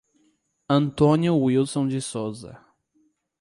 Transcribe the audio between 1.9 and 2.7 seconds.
Souza